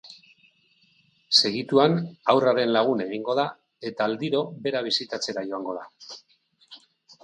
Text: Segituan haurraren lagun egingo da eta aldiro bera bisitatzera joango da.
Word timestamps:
Segituan 1.39 1.99
haurraren 2.33 2.75
lagun 2.79 3.05
egingo 3.07 3.37
da 3.43 3.47
eta 3.93 4.11
aldiro 4.13 4.45
bera 4.67 4.85
bisitatzera 4.91 5.49
joango 5.55 5.81
da. 5.83 5.89